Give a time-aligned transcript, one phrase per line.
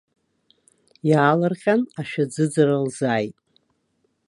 [1.09, 3.35] Иаалырҟьан ашәаӡыӡара лзааит.